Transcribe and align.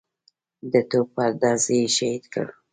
د 0.71 0.73
توپ 0.89 1.07
پر 1.15 1.29
ډز 1.41 1.63
یې 1.75 1.81
شهید 1.97 2.23
کړ. 2.33 2.47